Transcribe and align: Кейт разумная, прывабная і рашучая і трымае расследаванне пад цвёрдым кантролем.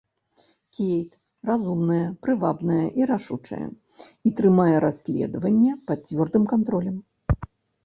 Кейт 0.77 1.11
разумная, 1.49 2.05
прывабная 2.27 2.85
і 3.01 3.09
рашучая 3.11 3.61
і 4.29 4.33
трымае 4.41 4.75
расследаванне 4.87 5.77
пад 5.93 5.99
цвёрдым 6.11 6.43
кантролем. 6.57 6.97